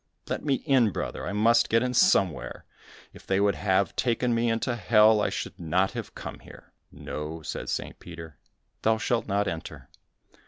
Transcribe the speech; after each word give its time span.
"Let 0.27 0.43
me 0.43 0.55
in, 0.55 0.89
brother; 0.89 1.27
I 1.27 1.31
must 1.31 1.69
get 1.69 1.83
in 1.83 1.93
somewhere; 1.93 2.65
if 3.13 3.27
they 3.27 3.39
would 3.39 3.53
have 3.53 3.95
taken 3.95 4.33
me 4.33 4.49
into 4.49 4.75
Hell, 4.75 5.21
I 5.21 5.29
should 5.29 5.59
not 5.59 5.91
have 5.91 6.15
come 6.15 6.39
here." 6.39 6.73
"No," 6.91 7.43
said 7.43 7.69
St. 7.69 7.99
Peter, 7.99 8.39
"thou 8.81 8.97
shalt 8.97 9.27
not 9.27 9.47
enter." 9.47 9.89